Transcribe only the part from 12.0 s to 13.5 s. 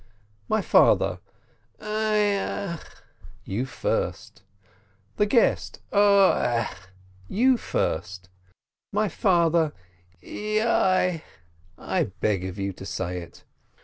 beg of you to say it!")